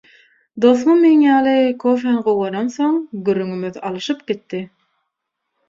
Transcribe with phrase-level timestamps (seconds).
[0.63, 1.53] Dostumam meň ýaly
[1.83, 2.97] kofäni gowy görensoň,
[3.29, 4.67] gürrüňimiz alyşyp gitdi.